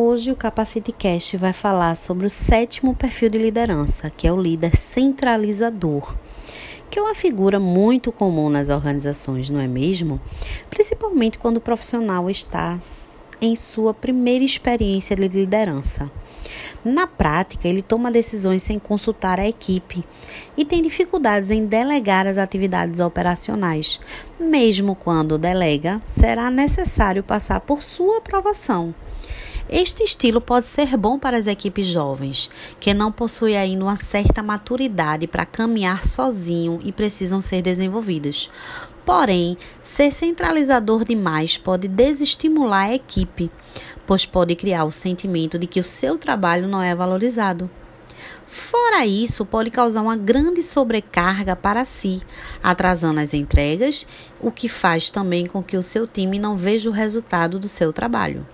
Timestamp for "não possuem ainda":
32.94-33.84